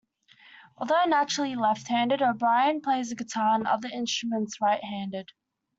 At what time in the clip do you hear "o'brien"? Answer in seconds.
2.23-2.81